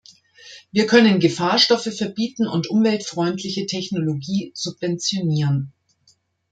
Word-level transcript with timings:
Wir 0.71 0.87
können 0.87 1.19
Gefahrstoffe 1.19 1.95
verbieten 1.95 2.47
und 2.47 2.65
umweltfreundliche 2.65 3.67
Technologie 3.67 4.51
subventionieren. 4.55 5.73